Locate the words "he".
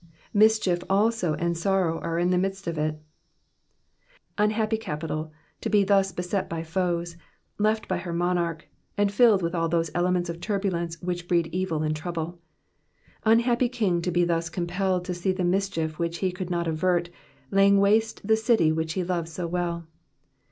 16.17-16.31, 18.93-19.03